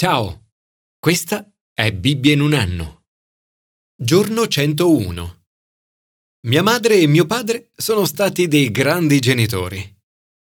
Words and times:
Ciao, 0.00 0.52
questa 1.00 1.52
è 1.74 1.92
Bibbia 1.92 2.32
in 2.32 2.40
un 2.40 2.52
anno. 2.54 3.06
Giorno 4.00 4.46
101. 4.46 5.46
Mia 6.46 6.62
madre 6.62 7.00
e 7.00 7.08
mio 7.08 7.26
padre 7.26 7.72
sono 7.74 8.04
stati 8.04 8.46
dei 8.46 8.70
grandi 8.70 9.18
genitori. 9.18 9.82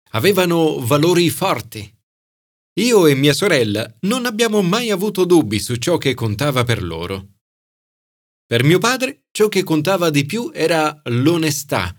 Avevano 0.09 0.85
valori 0.85 1.29
forti. 1.29 1.89
Io 2.81 3.07
e 3.07 3.15
mia 3.15 3.31
sorella 3.31 3.89
non 4.01 4.25
abbiamo 4.25 4.61
mai 4.61 4.91
avuto 4.91 5.23
dubbi 5.23 5.61
su 5.61 5.77
ciò 5.77 5.97
che 5.97 6.13
contava 6.13 6.65
per 6.65 6.83
loro. 6.83 7.35
Per 8.45 8.61
mio 8.65 8.79
padre 8.79 9.27
ciò 9.31 9.47
che 9.47 9.63
contava 9.63 10.09
di 10.09 10.25
più 10.25 10.51
era 10.53 11.01
l'onestà. 11.05 11.95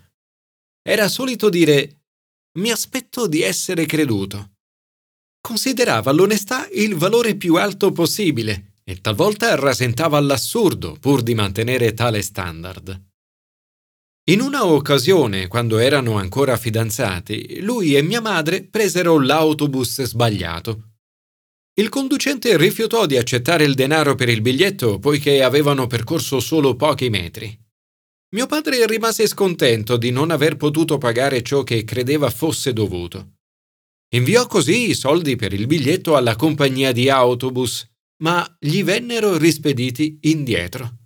Era 0.83 1.09
solito 1.09 1.49
dire 1.49 2.03
mi 2.59 2.71
aspetto 2.71 3.27
di 3.27 3.41
essere 3.41 3.87
creduto 3.87 4.56
considerava 5.47 6.11
l'onestà 6.11 6.67
il 6.73 6.97
valore 6.97 7.37
più 7.37 7.55
alto 7.55 7.93
possibile 7.93 8.73
e 8.83 9.01
talvolta 9.01 9.55
rasentava 9.55 10.19
l'assurdo 10.19 10.97
pur 10.99 11.23
di 11.23 11.35
mantenere 11.37 11.95
tale 11.95 12.21
standard. 12.21 13.01
In 14.31 14.41
una 14.41 14.67
occasione, 14.67 15.47
quando 15.47 15.79
erano 15.79 16.19
ancora 16.19 16.57
fidanzati, 16.57 17.61
lui 17.61 17.95
e 17.95 18.03
mia 18.03 18.21
madre 18.21 18.65
presero 18.65 19.21
l'autobus 19.21 20.03
sbagliato. 20.03 20.95
Il 21.75 21.91
conducente 21.91 22.57
rifiutò 22.57 23.07
di 23.07 23.17
accettare 23.17 23.63
il 23.63 23.75
denaro 23.75 24.17
per 24.17 24.29
il 24.29 24.41
biglietto 24.41 24.99
poiché 24.99 25.45
avevano 25.45 25.87
percorso 25.87 26.41
solo 26.41 26.75
pochi 26.75 27.09
metri. 27.09 27.57
Mio 28.35 28.47
padre 28.47 28.85
rimase 28.85 29.29
scontento 29.29 29.97
di 29.97 30.11
non 30.11 30.33
aver 30.33 30.57
potuto 30.57 30.99
pagare 30.99 31.45
ciò 31.45 31.63
che 31.63 31.85
credeva 31.85 32.31
fosse 32.31 32.73
dovuto. 32.73 33.36
Inviò 34.15 34.47
così 34.47 34.91
i 34.91 34.95
soldi 34.95 35.37
per 35.37 35.53
il 35.53 35.67
biglietto 35.67 36.17
alla 36.17 36.37
compagnia 36.37 36.93
di 36.93 37.11
autobus, 37.11 37.89
ma 38.23 38.57
gli 38.59 38.83
vennero 38.85 39.37
rispediti 39.37 40.19
indietro. 40.23 40.99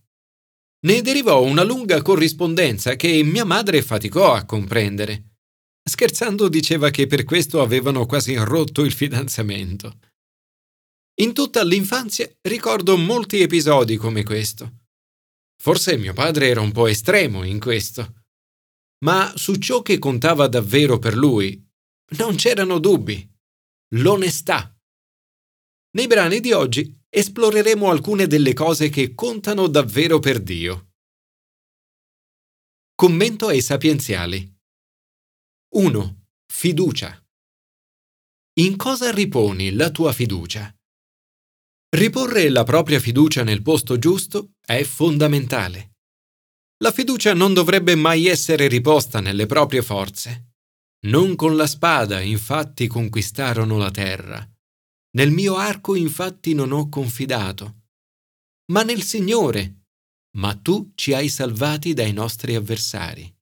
Ne 0.86 1.02
derivò 1.02 1.42
una 1.42 1.62
lunga 1.62 2.00
corrispondenza 2.02 2.96
che 2.96 3.22
mia 3.22 3.44
madre 3.44 3.82
faticò 3.82 4.32
a 4.32 4.44
comprendere. 4.44 5.36
Scherzando 5.82 6.48
diceva 6.48 6.90
che 6.90 7.06
per 7.06 7.24
questo 7.24 7.60
avevano 7.60 8.06
quasi 8.06 8.34
rotto 8.36 8.84
il 8.84 8.92
fidanzamento. 8.92 9.98
In 11.20 11.34
tutta 11.34 11.62
l'infanzia 11.64 12.30
ricordo 12.42 12.96
molti 12.96 13.40
episodi 13.40 13.96
come 13.96 14.22
questo. 14.22 14.78
Forse 15.60 15.96
mio 15.98 16.14
padre 16.14 16.48
era 16.48 16.60
un 16.60 16.72
po' 16.72 16.86
estremo 16.86 17.44
in 17.44 17.60
questo. 17.60 18.24
Ma 19.04 19.32
su 19.36 19.56
ciò 19.56 19.82
che 19.82 19.98
contava 19.98 20.46
davvero 20.46 20.98
per 20.98 21.16
lui 21.16 21.62
non 22.18 22.36
c'erano 22.36 22.78
dubbi. 22.78 23.28
L'onestà. 23.94 24.74
Nei 25.92 26.06
brani 26.06 26.40
di 26.40 26.52
oggi 26.52 26.96
esploreremo 27.08 27.90
alcune 27.90 28.26
delle 28.26 28.52
cose 28.52 28.88
che 28.88 29.14
contano 29.14 29.66
davvero 29.66 30.18
per 30.18 30.40
Dio. 30.40 30.92
Commento 32.94 33.48
ai 33.48 33.60
sapienziali. 33.60 34.58
1. 35.74 36.26
Fiducia. 36.46 37.24
In 38.60 38.76
cosa 38.76 39.10
riponi 39.10 39.72
la 39.72 39.90
tua 39.90 40.12
fiducia? 40.12 40.74
Riporre 41.92 42.48
la 42.50 42.62
propria 42.62 43.00
fiducia 43.00 43.42
nel 43.42 43.62
posto 43.62 43.98
giusto 43.98 44.52
è 44.64 44.82
fondamentale. 44.84 45.94
La 46.82 46.92
fiducia 46.92 47.34
non 47.34 47.52
dovrebbe 47.52 47.94
mai 47.94 48.26
essere 48.26 48.68
riposta 48.68 49.20
nelle 49.20 49.46
proprie 49.46 49.82
forze. 49.82 50.49
Non 51.06 51.34
con 51.34 51.56
la 51.56 51.66
spada, 51.66 52.20
infatti, 52.20 52.86
conquistarono 52.86 53.78
la 53.78 53.90
terra. 53.90 54.46
Nel 55.12 55.30
mio 55.30 55.56
arco, 55.56 55.94
infatti, 55.94 56.52
non 56.52 56.72
ho 56.72 56.88
confidato, 56.88 57.84
ma 58.70 58.82
nel 58.82 59.02
Signore. 59.02 59.76
Ma 60.36 60.54
tu 60.54 60.92
ci 60.94 61.12
hai 61.12 61.28
salvati 61.28 61.92
dai 61.92 62.12
nostri 62.12 62.54
avversari. 62.54 63.34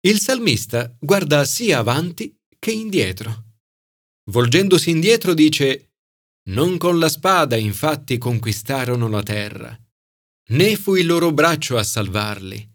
Il 0.00 0.18
salmista 0.18 0.94
guarda 1.00 1.44
sia 1.46 1.78
avanti 1.78 2.36
che 2.58 2.72
indietro. 2.72 3.44
Volgendosi 4.30 4.90
indietro 4.90 5.32
dice, 5.32 5.92
Non 6.50 6.76
con 6.76 6.98
la 6.98 7.08
spada, 7.08 7.56
infatti, 7.56 8.18
conquistarono 8.18 9.08
la 9.08 9.22
terra, 9.22 9.78
né 10.50 10.76
fu 10.76 10.94
il 10.96 11.06
loro 11.06 11.32
braccio 11.32 11.78
a 11.78 11.82
salvarli, 11.82 12.70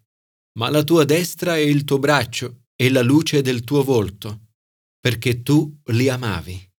ma 0.57 0.69
la 0.69 0.83
tua 0.83 1.03
destra 1.05 1.55
e 1.57 1.69
il 1.69 1.83
tuo 1.83 1.99
braccio 1.99 2.62
e 2.83 2.89
la 2.89 3.01
luce 3.01 3.41
del 3.41 3.63
tuo 3.63 3.81
volto, 3.81 4.47
perché 4.99 5.41
tu 5.41 5.79
li 5.85 6.09
amavi. 6.09 6.69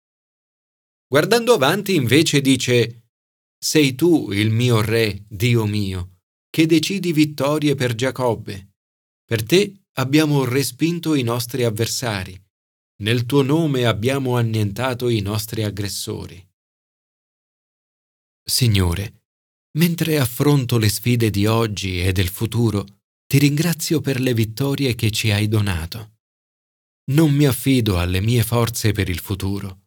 Guardando 1.07 1.55
avanti 1.55 1.95
invece 1.95 2.43
dice, 2.43 3.07
Sei 3.59 3.95
tu 3.95 4.31
il 4.31 4.51
mio 4.51 4.83
Re, 4.83 5.25
Dio 5.27 5.65
mio, 5.65 6.19
che 6.51 6.67
decidi 6.67 7.11
vittorie 7.15 7.75
per 7.75 7.95
Giacobbe. 7.95 8.75
Per 9.25 9.45
te 9.45 9.87
abbiamo 9.93 10.45
respinto 10.45 11.15
i 11.15 11.23
nostri 11.23 11.65
avversari, 11.65 12.39
nel 12.97 13.25
tuo 13.25 13.41
nome 13.41 13.87
abbiamo 13.87 14.37
annientato 14.37 15.09
i 15.09 15.21
nostri 15.21 15.63
aggressori. 15.63 16.47
Signore, 18.47 19.23
mentre 19.79 20.19
affronto 20.19 20.77
le 20.77 20.91
sfide 20.91 21.31
di 21.31 21.47
oggi 21.47 22.03
e 22.03 22.13
del 22.13 22.29
futuro, 22.29 23.04
ti 23.27 23.39
ringrazio 23.39 24.01
per 24.01 24.21
le 24.21 24.35
vittorie 24.35 24.95
che 24.95 25.11
ci 25.11 25.31
hai 25.31 25.49
donato. 25.49 26.19
Non 27.13 27.33
mi 27.33 27.47
affido 27.47 27.99
alle 27.99 28.21
mie 28.21 28.43
forze 28.43 28.93
per 28.93 29.09
il 29.09 29.19
futuro, 29.19 29.87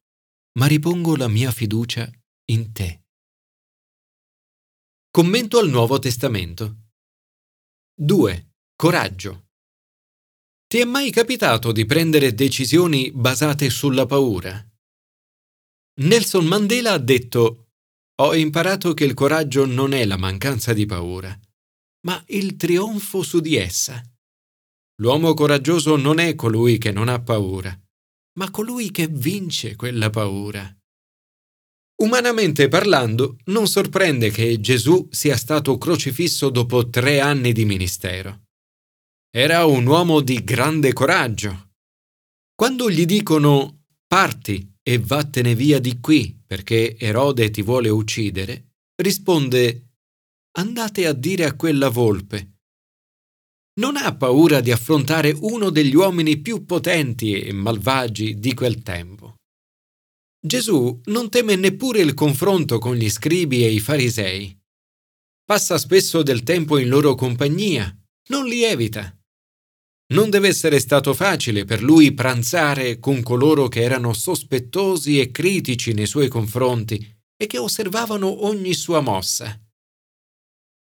ma 0.60 0.68
ripongo 0.68 1.16
la 1.16 1.28
mia 1.28 1.52
fiducia 1.52 2.10
in 2.52 2.72
te. 2.72 3.04
Commento 5.10 5.58
al 5.58 5.70
Nuovo 5.70 5.98
Testamento. 6.00 6.90
2. 8.00 8.52
Coraggio. 8.76 9.48
Ti 10.68 10.80
è 10.80 10.84
mai 10.84 11.10
capitato 11.12 11.72
di 11.72 11.86
prendere 11.86 12.34
decisioni 12.34 13.12
basate 13.12 13.70
sulla 13.70 14.06
paura? 14.06 14.64
Nelson 16.02 16.46
Mandela 16.46 16.92
ha 16.92 17.00
detto 17.00 17.70
Ho 18.22 18.36
imparato 18.36 18.94
che 18.94 19.06
il 19.06 19.16
coraggio 19.16 19.66
non 19.66 19.94
è 19.94 20.06
la 20.06 20.18
mancanza 20.18 20.74
di 20.74 20.86
paura, 20.86 21.36
ma 22.08 22.24
il 22.28 22.56
trionfo 22.56 23.22
su 23.22 23.42
di 23.42 23.58
essa. 23.58 24.02
L'uomo 25.02 25.34
coraggioso 25.34 25.98
non 25.98 26.20
è 26.20 26.36
colui 26.36 26.78
che 26.78 26.92
non 26.92 27.10
ha 27.10 27.22
paura, 27.22 27.78
ma 28.40 28.50
colui 28.50 28.92
che 28.92 29.08
vince 29.08 29.76
quella 29.76 30.10
paura. 30.10 30.74
Umanamente 32.02 32.70
parlando, 32.70 33.38
non 33.46 33.68
sorprende 33.68 34.32
che 34.32 34.60
Gesù 34.62 35.08
sia 35.12 35.36
stato 35.36 35.78
crocifisso 35.78 36.50
dopo 36.50 36.90
tre 36.90 37.20
anni 37.20 37.52
di 37.52 37.66
ministero. 37.66 38.44
Era 39.30 39.66
un 39.66 39.86
uomo 39.86 40.22
di 40.22 40.44
grande 40.44 40.94
coraggio. 40.94 41.72
Quando 42.56 42.90
gli 42.90 43.06
dicono 43.06 43.84
parti 44.08 44.76
e 44.82 44.98
vattene 44.98 45.56
via 45.56 45.80
di 45.80 46.00
qui 46.00 46.40
perché 46.46 46.96
Erode 46.98 47.50
ti 47.50 47.62
vuole 47.62 47.90
uccidere, 47.90 48.76
risponde 48.96 49.87
andate 50.58 51.06
a 51.06 51.14
dire 51.14 51.46
a 51.46 51.56
quella 51.56 51.90
volpe. 51.90 52.56
Non 53.80 53.96
ha 53.96 54.16
paura 54.16 54.60
di 54.60 54.72
affrontare 54.72 55.36
uno 55.40 55.70
degli 55.70 55.94
uomini 55.94 56.38
più 56.38 56.66
potenti 56.66 57.40
e 57.40 57.54
malvagi 57.54 58.40
di 58.40 58.54
quel 58.56 58.82
tempo. 58.82 59.36
Gesù 60.44 61.00
non 61.06 61.30
teme 61.30 61.56
neppure 61.56 62.00
il 62.00 62.16
confronto 62.16 62.80
con 62.80 62.96
gli 62.96 63.10
scribi 63.10 63.64
e 63.64 63.72
i 63.72 63.80
farisei. 63.80 64.56
Passa 65.46 65.78
spesso 65.78 66.24
del 66.24 66.42
tempo 66.42 66.80
in 66.80 66.90
loro 66.90 67.14
compagnia, 67.14 67.96
non 68.30 68.46
li 68.46 68.64
evita. 68.64 69.16
Non 70.14 70.32
deve 70.32 70.48
essere 70.48 70.80
stato 70.80 71.14
facile 71.14 71.66
per 71.66 71.84
lui 71.84 72.14
pranzare 72.14 72.98
con 73.00 73.22
coloro 73.22 73.68
che 73.68 73.82
erano 73.82 74.14
sospettosi 74.14 75.20
e 75.20 75.30
critici 75.30 75.94
nei 75.94 76.08
suoi 76.08 76.30
confronti 76.30 77.16
e 77.36 77.46
che 77.46 77.60
osservavano 77.60 78.46
ogni 78.46 78.74
sua 78.74 79.02
mossa 79.02 79.62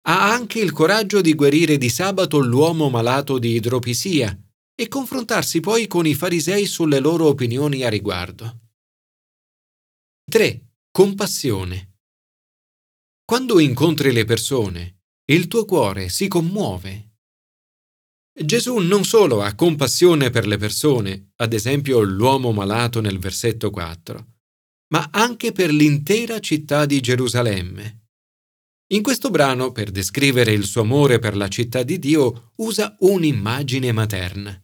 ha 0.07 0.31
anche 0.31 0.59
il 0.59 0.71
coraggio 0.71 1.21
di 1.21 1.33
guarire 1.33 1.77
di 1.77 1.89
sabato 1.89 2.39
l'uomo 2.39 2.89
malato 2.89 3.37
di 3.37 3.53
idropisia 3.55 4.37
e 4.73 4.87
confrontarsi 4.87 5.59
poi 5.59 5.87
con 5.87 6.05
i 6.05 6.15
farisei 6.15 6.65
sulle 6.65 6.99
loro 6.99 7.27
opinioni 7.27 7.83
a 7.83 7.89
riguardo. 7.89 8.59
3. 10.29 10.67
Compassione. 10.89 11.97
Quando 13.25 13.59
incontri 13.59 14.11
le 14.11 14.25
persone, 14.25 15.01
il 15.25 15.47
tuo 15.47 15.65
cuore 15.65 16.09
si 16.09 16.27
commuove. 16.27 17.09
Gesù 18.41 18.77
non 18.77 19.03
solo 19.03 19.41
ha 19.41 19.53
compassione 19.53 20.29
per 20.29 20.47
le 20.47 20.57
persone, 20.57 21.33
ad 21.35 21.51
esempio 21.51 21.99
l'uomo 22.01 22.53
malato 22.53 23.01
nel 23.01 23.19
versetto 23.19 23.69
4, 23.69 24.27
ma 24.93 25.09
anche 25.11 25.51
per 25.51 25.71
l'intera 25.71 26.39
città 26.39 26.85
di 26.85 27.01
Gerusalemme. 27.01 27.98
In 28.91 29.03
questo 29.03 29.29
brano, 29.29 29.71
per 29.71 29.91
descrivere 29.91 30.51
il 30.51 30.65
suo 30.65 30.81
amore 30.81 31.19
per 31.19 31.37
la 31.37 31.47
città 31.47 31.83
di 31.83 31.99
Dio, 31.99 32.53
usa 32.57 32.95
un'immagine 32.99 33.91
materna. 33.91 34.59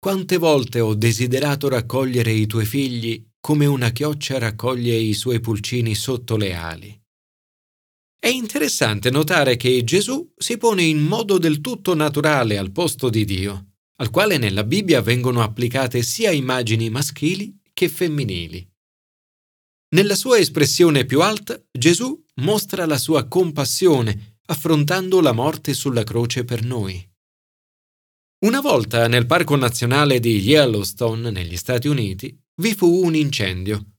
Quante 0.00 0.36
volte 0.38 0.80
ho 0.80 0.94
desiderato 0.94 1.68
raccogliere 1.68 2.32
i 2.32 2.46
tuoi 2.46 2.66
figli 2.66 3.24
come 3.40 3.66
una 3.66 3.90
chioccia 3.90 4.38
raccoglie 4.38 4.94
i 4.94 5.14
suoi 5.14 5.38
pulcini 5.38 5.94
sotto 5.94 6.36
le 6.36 6.54
ali. 6.54 7.00
È 8.20 8.26
interessante 8.26 9.10
notare 9.10 9.56
che 9.56 9.84
Gesù 9.84 10.32
si 10.36 10.56
pone 10.56 10.82
in 10.82 10.98
modo 10.98 11.38
del 11.38 11.60
tutto 11.60 11.94
naturale 11.94 12.58
al 12.58 12.72
posto 12.72 13.08
di 13.08 13.24
Dio, 13.24 13.74
al 14.00 14.10
quale 14.10 14.36
nella 14.38 14.64
Bibbia 14.64 15.00
vengono 15.00 15.42
applicate 15.42 16.02
sia 16.02 16.32
immagini 16.32 16.90
maschili 16.90 17.56
che 17.72 17.88
femminili. 17.88 18.68
Nella 19.90 20.16
sua 20.16 20.38
espressione 20.38 21.06
più 21.06 21.22
alta, 21.22 21.58
Gesù 21.70 22.22
mostra 22.42 22.84
la 22.84 22.98
sua 22.98 23.26
compassione 23.26 24.40
affrontando 24.48 25.22
la 25.22 25.32
morte 25.32 25.72
sulla 25.72 26.04
croce 26.04 26.44
per 26.44 26.62
noi. 26.62 27.02
Una 28.44 28.60
volta 28.60 29.08
nel 29.08 29.24
Parco 29.24 29.56
Nazionale 29.56 30.20
di 30.20 30.36
Yellowstone, 30.40 31.30
negli 31.30 31.56
Stati 31.56 31.88
Uniti, 31.88 32.38
vi 32.56 32.74
fu 32.74 33.02
un 33.02 33.14
incendio. 33.14 33.94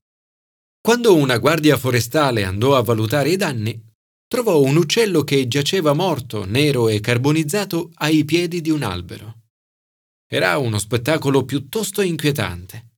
Quando 0.80 1.16
una 1.16 1.40
guardia 1.40 1.76
forestale 1.76 2.44
andò 2.44 2.78
a 2.78 2.84
valutare 2.84 3.30
i 3.30 3.36
danni, 3.36 3.84
trovò 4.28 4.62
un 4.62 4.76
uccello 4.76 5.24
che 5.24 5.48
giaceva 5.48 5.94
morto, 5.94 6.46
nero 6.46 6.88
e 6.88 7.00
carbonizzato 7.00 7.90
ai 7.96 8.26
piedi 8.26 8.62
di 8.62 8.70
un 8.70 8.84
albero. 8.84 9.40
Era 10.28 10.56
uno 10.60 10.78
spettacolo 10.78 11.46
piuttosto 11.46 12.02
inquietante. 12.04 12.98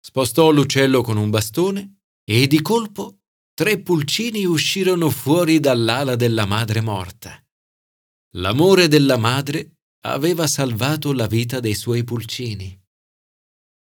Spostò 0.00 0.50
l'uccello 0.50 1.02
con 1.02 1.16
un 1.16 1.28
bastone 1.28 2.02
e 2.24 2.46
di 2.46 2.62
colpo 2.62 3.20
tre 3.52 3.80
pulcini 3.80 4.44
uscirono 4.44 5.10
fuori 5.10 5.60
dall'ala 5.60 6.16
della 6.16 6.46
madre 6.46 6.80
morta. 6.80 7.38
L'amore 8.36 8.88
della 8.88 9.16
madre 9.16 9.76
aveva 10.06 10.46
salvato 10.46 11.12
la 11.12 11.26
vita 11.26 11.60
dei 11.60 11.74
suoi 11.74 12.02
pulcini. 12.02 12.80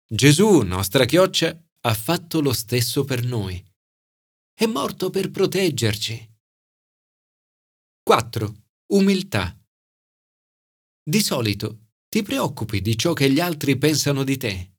Gesù, 0.09 0.61
nostra 0.61 1.05
chioccia, 1.05 1.61
ha 1.81 1.95
fatto 1.95 2.41
lo 2.41 2.53
stesso 2.53 3.05
per 3.05 3.25
noi. 3.25 3.63
È 4.55 4.67
morto 4.67 5.11
per 5.11 5.31
proteggerci. 5.31 6.35
4. 8.03 8.55
Umiltà. 8.93 9.59
Di 11.03 11.21
solito 11.21 11.89
ti 12.09 12.23
preoccupi 12.23 12.81
di 12.81 12.97
ciò 12.97 13.13
che 13.13 13.31
gli 13.31 13.41
altri 13.41 13.77
pensano 13.77 14.23
di 14.23 14.37
te. 14.37 14.75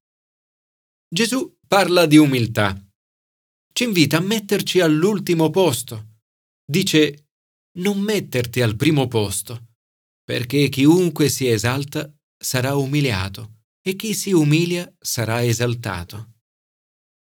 Gesù 1.09 1.57
parla 1.67 2.05
di 2.05 2.17
umiltà. 2.17 2.86
Ci 3.77 3.83
invita 3.83 4.17
a 4.17 4.21
metterci 4.21 4.79
all'ultimo 4.79 5.51
posto. 5.51 6.21
Dice 6.65 7.27
non 7.77 7.99
metterti 7.99 8.59
al 8.61 8.75
primo 8.75 9.07
posto, 9.07 9.67
perché 10.23 10.67
chiunque 10.67 11.29
si 11.29 11.47
esalta 11.47 12.11
sarà 12.35 12.73
umiliato 12.73 13.65
e 13.79 13.95
chi 13.95 14.15
si 14.15 14.31
umilia 14.31 14.91
sarà 14.99 15.45
esaltato. 15.45 16.37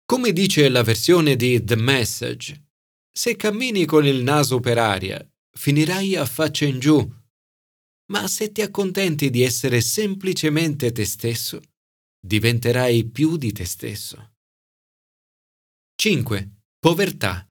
Come 0.05 0.33
dice 0.33 0.69
la 0.69 0.83
versione 0.83 1.37
di 1.37 1.63
The 1.63 1.77
Message, 1.77 2.71
se 3.17 3.37
cammini 3.37 3.85
con 3.85 4.05
il 4.05 4.21
naso 4.21 4.59
per 4.59 4.79
aria 4.79 5.25
finirai 5.57 6.17
a 6.17 6.27
faccia 6.27 6.65
in 6.65 6.81
giù. 6.81 7.09
Ma 8.11 8.27
se 8.27 8.51
ti 8.51 8.61
accontenti 8.61 9.31
di 9.31 9.43
essere 9.43 9.81
semplicemente 9.81 10.91
te 10.91 11.05
stesso, 11.05 11.61
diventerai 12.19 13.09
più 13.09 13.37
di 13.37 13.53
te 13.53 13.65
stesso. 13.65 14.33
5. 16.01 16.63
Povertà. 16.79 17.47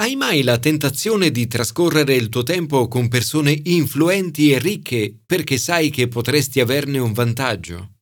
Hai 0.00 0.16
mai 0.16 0.42
la 0.42 0.58
tentazione 0.58 1.30
di 1.30 1.46
trascorrere 1.46 2.16
il 2.16 2.28
tuo 2.28 2.42
tempo 2.42 2.88
con 2.88 3.06
persone 3.06 3.56
influenti 3.66 4.50
e 4.50 4.58
ricche 4.58 5.16
perché 5.26 5.56
sai 5.56 5.90
che 5.90 6.08
potresti 6.08 6.58
averne 6.58 6.98
un 6.98 7.12
vantaggio? 7.12 7.98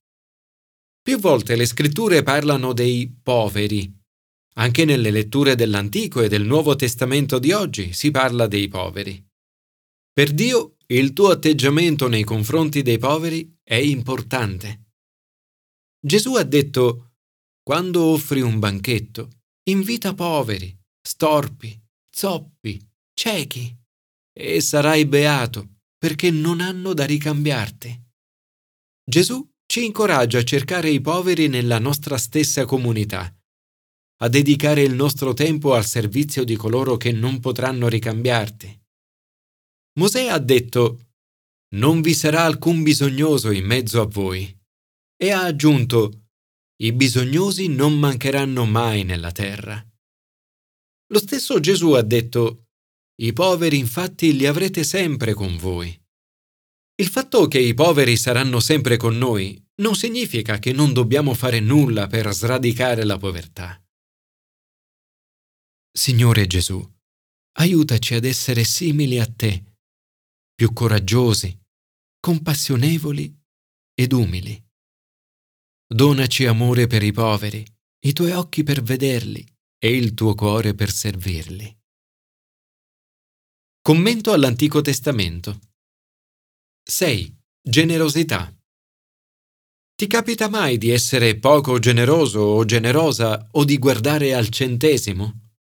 Più 1.03 1.19
volte 1.19 1.57
le 1.57 1.67
scritture 1.67 2.23
parlano 2.23 2.73
dei 2.73 3.15
poveri 3.23 3.95
anche 4.55 4.87
nelle 4.87 5.11
letture 5.11 5.57
dell'Antico 5.57 6.23
e 6.23 6.29
del 6.29 6.45
Nuovo 6.45 6.75
Testamento 6.75 7.39
di 7.39 7.53
oggi 7.53 7.93
si 7.93 8.11
parla 8.11 8.47
dei 8.47 8.69
poveri. 8.69 9.23
Per 10.11 10.33
Dio 10.33 10.77
il 10.87 11.13
tuo 11.13 11.29
atteggiamento 11.29 12.09
nei 12.09 12.25
confronti 12.25 12.81
dei 12.81 12.97
poveri 12.97 13.59
è 13.63 13.75
importante. 13.75 14.85
Gesù 16.01 16.35
ha 16.37 16.45
detto, 16.45 17.08
quando 17.69 18.03
offri 18.05 18.41
un 18.41 18.59
banchetto, 18.59 19.29
invita 19.69 20.15
poveri, 20.15 20.75
storpi, 21.07 21.79
zoppi, 22.09 22.83
ciechi, 23.13 23.77
e 24.33 24.63
sarai 24.63 25.05
beato 25.05 25.81
perché 25.99 26.31
non 26.31 26.63
hanno 26.63 26.95
da 26.95 27.05
ricambiarti. 27.05 28.05
Gesù 29.05 29.47
ci 29.67 29.85
incoraggia 29.85 30.39
a 30.39 30.45
cercare 30.45 30.89
i 30.89 31.03
poveri 31.03 31.49
nella 31.49 31.79
nostra 31.79 32.17
stessa 32.17 32.65
comunità 32.65 33.31
a 34.21 34.29
dedicare 34.29 34.81
il 34.81 34.95
nostro 34.95 35.35
tempo 35.35 35.75
al 35.75 35.85
servizio 35.85 36.45
di 36.45 36.57
coloro 36.57 36.97
che 36.97 37.13
non 37.13 37.39
potranno 37.39 37.87
ricambiarti. 37.87 38.83
Mosè 39.99 40.29
ha 40.29 40.39
detto, 40.39 41.11
Non 41.75 42.01
vi 42.01 42.15
sarà 42.15 42.45
alcun 42.45 42.83
bisognoso 42.83 43.51
in 43.51 43.67
mezzo 43.67 44.01
a 44.01 44.07
voi, 44.07 44.59
e 45.19 45.31
ha 45.31 45.43
aggiunto, 45.43 46.18
I 46.81 46.93
bisognosi 46.93 47.67
non 47.67 47.99
mancheranno 47.99 48.65
mai 48.65 49.03
nella 49.03 49.33
terra. 49.33 49.85
Lo 51.11 51.19
stesso 51.19 51.59
Gesù 51.59 51.93
ha 51.93 52.03
detto, 52.03 52.67
I 53.21 53.33
poveri 53.33 53.79
infatti 53.79 54.37
li 54.37 54.47
avrete 54.47 54.85
sempre 54.85 55.35
con 55.35 55.57
voi. 55.57 55.89
Il 57.01 57.09
fatto 57.09 57.49
che 57.49 57.59
i 57.59 57.75
poveri 57.75 58.17
saranno 58.17 58.61
sempre 58.61 58.97
con 58.97 59.19
noi 59.19 59.61
non 59.81 59.97
significa 59.97 60.59
che 60.59 60.73
non 60.73 60.93
dobbiamo 60.93 61.35
fare 61.35 61.59
nulla 61.59 62.07
per 62.07 62.33
sradicare 62.33 63.05
la 63.05 63.19
povertà. 63.19 63.83
Signore 65.91 66.47
Gesù, 66.47 66.81
aiutaci 67.59 68.15
ad 68.15 68.25
essere 68.25 68.63
simili 68.63 69.19
a 69.19 69.27
te, 69.27 69.65
più 70.55 70.73
coraggiosi, 70.73 71.59
compassionevoli 72.21 73.37
ed 73.95 74.13
umili. 74.13 74.68
Donaci 75.91 76.45
amore 76.45 76.87
per 76.87 77.03
i 77.03 77.13
poveri, 77.13 77.65
i 78.05 78.13
tuoi 78.13 78.33
occhi 78.33 78.63
per 78.63 78.83
vederli 78.83 79.43
e 79.79 79.97
il 79.97 80.13
tuo 80.13 80.35
cuore 80.35 80.75
per 80.75 80.91
servirli. 80.91 81.75
Commento 83.81 84.33
all'Antico 84.35 84.83
Testamento 84.83 85.59
6. 86.87 87.35
Generosità. 87.63 88.55
Ti 89.95 90.07
capita 90.07 90.51
mai 90.51 90.77
di 90.77 90.91
essere 90.91 91.39
poco 91.39 91.79
generoso 91.79 92.41
o 92.41 92.67
generosa 92.67 93.49
o 93.53 93.65
di 93.65 93.79
guardare 93.79 94.35
al 94.35 94.51
centesimo? 94.51 95.53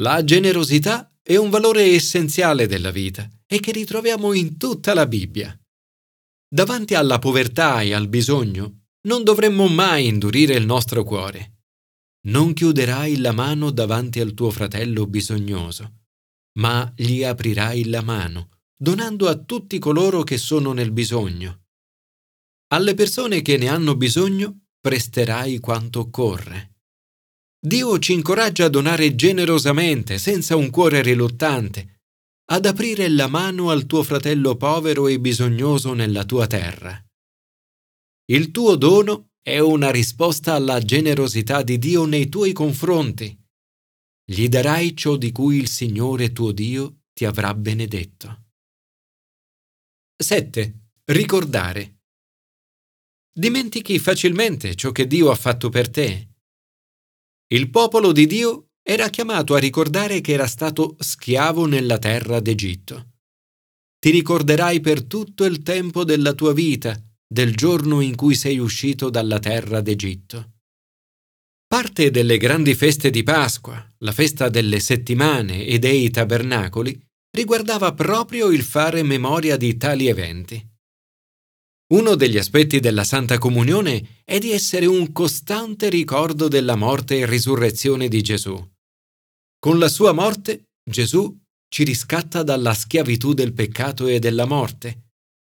La 0.00 0.22
generosità 0.22 1.10
è 1.22 1.36
un 1.36 1.48
valore 1.48 1.84
essenziale 1.84 2.66
della 2.66 2.90
vita 2.90 3.26
e 3.46 3.58
che 3.58 3.72
ritroviamo 3.72 4.34
in 4.34 4.58
tutta 4.58 4.92
la 4.92 5.06
Bibbia. 5.06 5.58
Davanti 6.46 6.94
alla 6.94 7.18
povertà 7.18 7.80
e 7.80 7.94
al 7.94 8.08
bisogno 8.08 8.83
non 9.06 9.22
dovremmo 9.22 9.66
mai 9.68 10.06
indurire 10.06 10.54
il 10.54 10.64
nostro 10.64 11.04
cuore. 11.04 11.52
Non 12.26 12.54
chiuderai 12.54 13.18
la 13.18 13.32
mano 13.32 13.70
davanti 13.70 14.20
al 14.20 14.32
tuo 14.32 14.50
fratello 14.50 15.06
bisognoso, 15.06 16.04
ma 16.58 16.90
gli 16.96 17.22
aprirai 17.22 17.84
la 17.86 18.00
mano, 18.00 18.48
donando 18.76 19.28
a 19.28 19.36
tutti 19.36 19.78
coloro 19.78 20.22
che 20.22 20.38
sono 20.38 20.72
nel 20.72 20.90
bisogno. 20.90 21.64
Alle 22.72 22.94
persone 22.94 23.42
che 23.42 23.56
ne 23.58 23.68
hanno 23.68 23.94
bisogno 23.94 24.68
presterai 24.80 25.58
quanto 25.60 26.00
occorre. 26.00 26.72
Dio 27.64 27.98
ci 27.98 28.12
incoraggia 28.12 28.66
a 28.66 28.68
donare 28.68 29.14
generosamente, 29.14 30.18
senza 30.18 30.56
un 30.56 30.70
cuore 30.70 31.02
riluttante, 31.02 32.00
ad 32.50 32.66
aprire 32.66 33.08
la 33.08 33.26
mano 33.26 33.70
al 33.70 33.86
tuo 33.86 34.02
fratello 34.02 34.56
povero 34.56 35.08
e 35.08 35.18
bisognoso 35.18 35.94
nella 35.94 36.24
tua 36.24 36.46
terra. 36.46 37.02
Il 38.26 38.50
tuo 38.50 38.76
dono 38.76 39.32
è 39.42 39.58
una 39.58 39.90
risposta 39.90 40.54
alla 40.54 40.80
generosità 40.80 41.62
di 41.62 41.78
Dio 41.78 42.04
nei 42.04 42.28
tuoi 42.28 42.52
confronti. 42.52 43.38
Gli 44.24 44.48
darai 44.48 44.96
ciò 44.96 45.16
di 45.16 45.30
cui 45.30 45.58
il 45.58 45.68
Signore 45.68 46.32
tuo 46.32 46.52
Dio 46.52 47.02
ti 47.12 47.24
avrà 47.24 47.54
benedetto. 47.54 48.44
7. 50.16 50.80
Ricordare. 51.04 51.98
Dimentichi 53.30 53.98
facilmente 53.98 54.74
ciò 54.74 54.92
che 54.92 55.06
Dio 55.06 55.30
ha 55.30 55.34
fatto 55.34 55.68
per 55.68 55.90
te 55.90 56.34
il 57.54 57.70
popolo 57.70 58.10
di 58.12 58.26
Dio 58.26 58.70
era 58.82 59.10
chiamato 59.10 59.54
a 59.54 59.58
ricordare 59.58 60.20
che 60.20 60.32
era 60.32 60.46
stato 60.46 60.96
schiavo 60.98 61.66
nella 61.66 61.98
terra 61.98 62.40
d'Egitto. 62.40 63.12
Ti 63.98 64.10
ricorderai 64.10 64.80
per 64.80 65.04
tutto 65.04 65.44
il 65.44 65.62
tempo 65.62 66.04
della 66.04 66.32
tua 66.32 66.52
vita 66.52 67.00
del 67.26 67.54
giorno 67.54 68.00
in 68.00 68.14
cui 68.14 68.34
sei 68.34 68.58
uscito 68.58 69.10
dalla 69.10 69.38
terra 69.38 69.80
d'Egitto. 69.80 70.52
Parte 71.66 72.10
delle 72.10 72.38
grandi 72.38 72.74
feste 72.74 73.10
di 73.10 73.22
Pasqua, 73.22 73.84
la 73.98 74.12
festa 74.12 74.48
delle 74.48 74.78
settimane 74.78 75.64
e 75.64 75.78
dei 75.78 76.10
tabernacoli, 76.10 76.96
riguardava 77.30 77.92
proprio 77.94 78.50
il 78.50 78.62
fare 78.62 79.02
memoria 79.02 79.56
di 79.56 79.76
tali 79.76 80.06
eventi. 80.06 80.64
Uno 81.94 82.14
degli 82.14 82.38
aspetti 82.38 82.80
della 82.80 83.04
Santa 83.04 83.38
Comunione 83.38 84.22
è 84.24 84.38
di 84.38 84.52
essere 84.52 84.86
un 84.86 85.12
costante 85.12 85.88
ricordo 85.88 86.48
della 86.48 86.76
morte 86.76 87.18
e 87.18 87.26
risurrezione 87.26 88.08
di 88.08 88.22
Gesù. 88.22 88.56
Con 89.58 89.78
la 89.78 89.88
sua 89.88 90.12
morte 90.12 90.68
Gesù 90.88 91.36
ci 91.68 91.84
riscatta 91.84 92.42
dalla 92.42 92.72
schiavitù 92.72 93.34
del 93.34 93.52
peccato 93.52 94.06
e 94.06 94.18
della 94.18 94.46
morte 94.46 95.04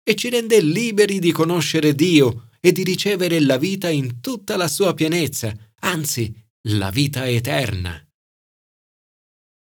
e 0.09 0.15
ci 0.15 0.29
rende 0.29 0.61
liberi 0.61 1.19
di 1.19 1.33
conoscere 1.33 1.93
Dio 1.93 2.47
e 2.61 2.71
di 2.71 2.83
ricevere 2.83 3.41
la 3.41 3.57
vita 3.57 3.89
in 3.89 4.21
tutta 4.21 4.55
la 4.55 4.69
sua 4.69 4.93
pienezza, 4.93 5.53
anzi 5.81 6.33
la 6.69 6.89
vita 6.91 7.27
eterna. 7.27 8.01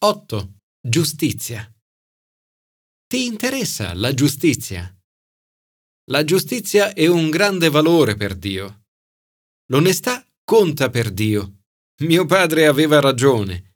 8. 0.02 0.54
Giustizia. 0.80 1.70
Ti 3.06 3.26
interessa 3.26 3.94
la 3.94 4.14
giustizia? 4.14 4.98
La 6.10 6.24
giustizia 6.24 6.94
è 6.94 7.06
un 7.08 7.30
grande 7.30 7.70
valore 7.70 8.16
per 8.16 8.36
Dio. 8.36 8.84
L'onestà 9.74 10.26
conta 10.46 10.90
per 10.90 11.12
Dio. 11.12 11.64
Mio 12.04 12.26
padre 12.26 12.66
aveva 12.66 13.02
ragione. 13.02 13.74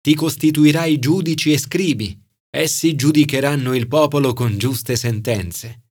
Ti 0.00 0.14
costituirai 0.14 1.00
giudici 1.00 1.52
e 1.52 1.58
scribi. 1.58 2.23
Essi 2.56 2.94
giudicheranno 2.94 3.74
il 3.74 3.88
popolo 3.88 4.32
con 4.32 4.56
giuste 4.58 4.94
sentenze. 4.94 5.88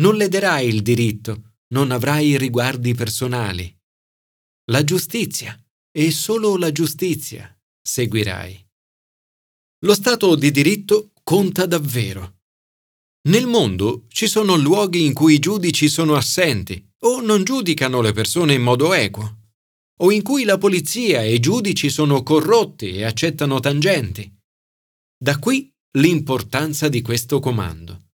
Non 0.00 0.16
lederai 0.16 0.66
il 0.66 0.82
diritto, 0.82 1.52
non 1.68 1.92
avrai 1.92 2.36
riguardi 2.36 2.94
personali. 2.94 3.72
La 4.72 4.82
giustizia, 4.82 5.56
e 5.92 6.10
solo 6.10 6.56
la 6.56 6.72
giustizia, 6.72 7.56
seguirai. 7.80 8.66
Lo 9.84 9.94
Stato 9.94 10.34
di 10.34 10.50
diritto 10.50 11.12
conta 11.22 11.64
davvero. 11.64 12.40
Nel 13.28 13.46
mondo 13.46 14.06
ci 14.08 14.26
sono 14.26 14.56
luoghi 14.56 15.04
in 15.04 15.14
cui 15.14 15.34
i 15.34 15.38
giudici 15.38 15.88
sono 15.88 16.16
assenti 16.16 16.84
o 17.02 17.20
non 17.20 17.44
giudicano 17.44 18.00
le 18.00 18.10
persone 18.10 18.54
in 18.54 18.62
modo 18.62 18.92
equo, 18.94 19.52
o 19.98 20.10
in 20.10 20.24
cui 20.24 20.42
la 20.42 20.58
polizia 20.58 21.22
e 21.22 21.34
i 21.34 21.38
giudici 21.38 21.88
sono 21.88 22.24
corrotti 22.24 22.96
e 22.96 23.04
accettano 23.04 23.60
tangenti. 23.60 24.37
Da 25.20 25.38
qui 25.38 25.70
l'importanza 25.98 26.88
di 26.88 27.02
questo 27.02 27.40
comando. 27.40 28.10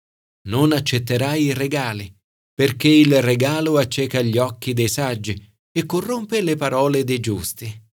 Non 0.47 0.71
accetterai 0.71 1.43
i 1.43 1.53
regali, 1.53 2.13
perché 2.53 2.87
il 2.87 3.21
regalo 3.21 3.77
acceca 3.77 4.21
gli 4.21 4.37
occhi 4.37 4.73
dei 4.73 4.87
saggi 4.87 5.35
e 5.71 5.85
corrompe 5.85 6.41
le 6.41 6.55
parole 6.55 7.03
dei 7.03 7.19
giusti. 7.19 7.89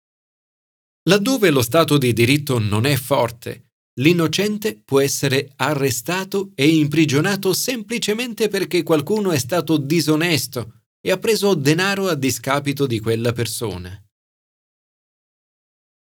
Laddove 1.09 1.49
lo 1.49 1.61
Stato 1.61 1.97
di 1.97 2.13
diritto 2.13 2.59
non 2.59 2.85
è 2.85 2.95
forte, 2.95 3.73
L'innocente 3.97 4.81
può 4.83 4.99
essere 5.01 5.53
arrestato 5.57 6.51
e 6.55 6.67
imprigionato 6.67 7.53
semplicemente 7.53 8.47
perché 8.47 8.81
qualcuno 8.81 9.31
è 9.31 9.37
stato 9.37 9.77
disonesto 9.77 10.81
e 10.99 11.11
ha 11.11 11.19
preso 11.19 11.53
denaro 11.53 12.07
a 12.07 12.15
discapito 12.15 12.87
di 12.87 12.99
quella 12.99 13.33
persona. 13.33 13.95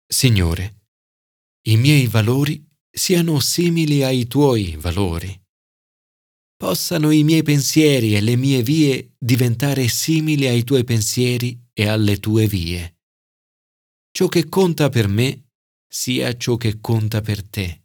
Signore, 0.06 0.80
i 1.68 1.76
miei 1.76 2.06
valori 2.08 2.62
siano 2.90 3.40
simili 3.40 4.02
ai 4.02 4.26
tuoi 4.26 4.76
valori. 4.76 5.40
Possano 6.56 7.10
i 7.10 7.22
miei 7.22 7.42
pensieri 7.42 8.16
e 8.16 8.20
le 8.20 8.36
mie 8.36 8.62
vie 8.62 9.14
diventare 9.18 9.86
simili 9.88 10.46
ai 10.46 10.64
tuoi 10.64 10.84
pensieri 10.84 11.58
e 11.72 11.86
alle 11.86 12.18
tue 12.18 12.46
vie. 12.46 12.98
Ciò 14.10 14.26
che 14.26 14.48
conta 14.48 14.88
per 14.88 15.06
me 15.06 15.50
sia 15.86 16.36
ciò 16.36 16.56
che 16.56 16.80
conta 16.80 17.20
per 17.20 17.48
te 17.48 17.77